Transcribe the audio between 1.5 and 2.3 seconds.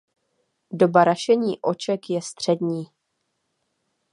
oček je